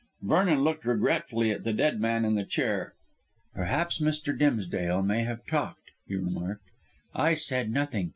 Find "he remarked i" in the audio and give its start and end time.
6.07-7.35